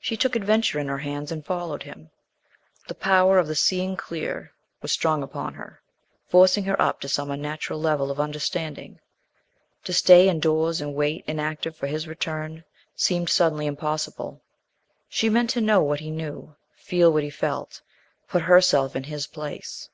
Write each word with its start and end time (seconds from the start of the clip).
She 0.00 0.16
took 0.16 0.34
adventure 0.34 0.80
in 0.80 0.88
her 0.88 0.98
hands 0.98 1.30
and 1.30 1.46
followed 1.46 1.84
him. 1.84 2.10
The 2.88 2.96
power 2.96 3.38
of 3.38 3.56
seeing 3.56 3.96
clear 3.96 4.52
was 4.82 4.90
strong 4.90 5.22
upon 5.22 5.54
her, 5.54 5.80
forcing 6.28 6.64
her 6.64 6.82
up 6.82 7.00
to 7.00 7.08
some 7.08 7.30
unnatural 7.30 7.78
level 7.80 8.10
of 8.10 8.18
understanding. 8.18 8.98
To 9.84 9.92
stay 9.92 10.28
indoors 10.28 10.80
and 10.80 10.96
wait 10.96 11.22
inactive 11.28 11.76
for 11.76 11.86
his 11.86 12.08
return 12.08 12.64
seemed 12.96 13.30
suddenly 13.30 13.66
impossible. 13.66 14.42
She 15.08 15.28
meant 15.30 15.50
to 15.50 15.60
know 15.60 15.80
what 15.80 16.00
he 16.00 16.10
knew, 16.10 16.56
feel 16.74 17.12
what 17.12 17.22
he 17.22 17.30
felt, 17.30 17.80
put 18.26 18.42
herself 18.42 18.96
in 18.96 19.04
his 19.04 19.28
place. 19.28 19.90